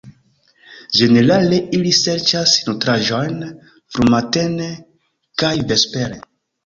Ĝenerale 0.99 1.59
ili 1.79 1.91
serĉas 1.99 2.55
nutraĵojn 2.69 3.37
frumatene 3.93 4.71
kaj 5.43 5.53
vespere. 5.73 6.19